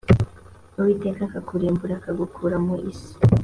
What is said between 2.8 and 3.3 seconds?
isi